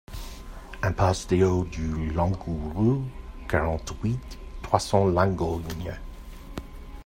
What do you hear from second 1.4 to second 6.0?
Hauts du Langouyrou, quarante-huit, trois cents Langogne